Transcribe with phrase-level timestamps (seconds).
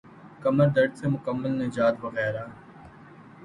[0.43, 2.43] کمر درد سے مکمل نجات وغیرہ